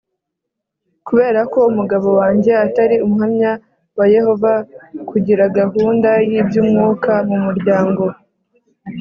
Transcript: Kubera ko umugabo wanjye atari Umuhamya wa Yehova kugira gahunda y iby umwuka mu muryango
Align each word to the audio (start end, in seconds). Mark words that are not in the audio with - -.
Kubera 1.07 1.39
ko 1.51 1.59
umugabo 1.71 2.07
wanjye 2.19 2.51
atari 2.65 2.95
Umuhamya 3.05 3.51
wa 3.97 4.05
Yehova 4.15 4.51
kugira 5.09 5.43
gahunda 5.59 6.09
y 6.29 6.31
iby 6.39 6.55
umwuka 6.63 7.11
mu 7.29 7.37
muryango 7.45 8.03